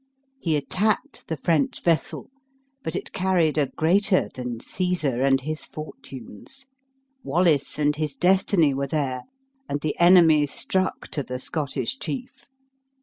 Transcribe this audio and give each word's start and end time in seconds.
He 0.39 0.55
attacked 0.55 1.27
the 1.27 1.37
French 1.37 1.83
vessel, 1.83 2.31
but 2.81 2.95
it 2.95 3.11
carried 3.13 3.59
a 3.59 3.67
greater 3.67 4.29
than 4.33 4.59
Caesar 4.59 5.21
and 5.21 5.39
his 5.39 5.63
fortunes; 5.63 6.65
Wallace 7.23 7.77
and 7.77 7.95
his 7.95 8.15
destiny 8.15 8.73
were 8.73 8.87
there, 8.87 9.25
and 9.69 9.81
the 9.81 9.95
enemy 9.99 10.47
struck 10.47 11.09
to 11.09 11.21
the 11.21 11.37
Scottish 11.37 11.99
chief. 11.99 12.47